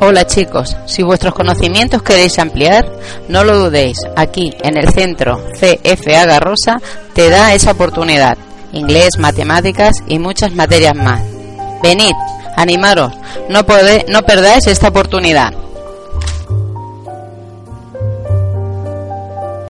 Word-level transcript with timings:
Hola 0.00 0.24
chicos, 0.24 0.76
si 0.86 1.02
vuestros 1.02 1.34
conocimientos 1.34 2.00
queréis 2.02 2.38
ampliar, 2.38 2.90
no 3.28 3.42
lo 3.42 3.58
dudéis, 3.58 3.98
aquí 4.14 4.54
en 4.62 4.76
el 4.76 4.88
centro 4.92 5.44
CFA 5.54 6.26
Garrosa 6.26 6.80
te 7.12 7.28
da 7.28 7.52
esa 7.52 7.72
oportunidad, 7.72 8.38
inglés, 8.72 9.18
matemáticas 9.18 9.96
y 10.06 10.20
muchas 10.20 10.54
materias 10.54 10.94
más. 10.94 11.20
Venid, 11.82 12.14
animaros, 12.56 13.12
no, 13.48 13.64
no 14.08 14.22
perdáis 14.22 14.68
esta 14.68 14.88
oportunidad. 14.88 15.54